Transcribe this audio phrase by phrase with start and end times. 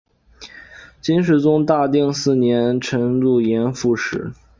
[0.99, 4.31] 金世宗大定四年辰渌盐副使。